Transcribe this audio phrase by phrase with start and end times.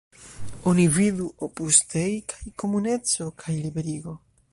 [0.69, 4.15] Oni vidu: Opus Dei kaj Komuneco kaj Liberigo.